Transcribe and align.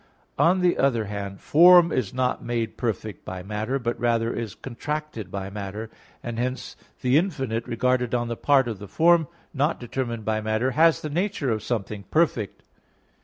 On 0.39 0.61
the 0.61 0.79
other 0.79 1.05
hand, 1.05 1.41
form 1.41 1.91
is 1.91 2.11
not 2.11 2.43
made 2.43 2.75
perfect 2.75 3.23
by 3.23 3.43
matter, 3.43 3.77
but 3.77 3.99
rather 3.99 4.33
is 4.33 4.55
contracted 4.55 5.29
by 5.29 5.51
matter; 5.51 5.91
and 6.23 6.39
hence 6.39 6.75
the 7.03 7.17
infinite, 7.19 7.67
regarded 7.67 8.15
on 8.15 8.27
the 8.27 8.35
part 8.35 8.67
of 8.67 8.79
the 8.79 8.87
form 8.87 9.27
not 9.53 9.79
determined 9.79 10.25
by 10.25 10.41
matter, 10.41 10.71
has 10.71 11.03
the 11.03 11.09
nature 11.11 11.51
of 11.51 11.61
something 11.61 12.01
perfect. 12.09 12.63